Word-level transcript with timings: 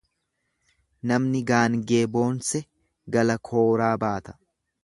Namni 1.11 1.43
gaangee 1.51 2.01
boonse 2.15 2.65
gala 3.17 3.39
kooraa 3.51 3.95
baata. 4.07 4.39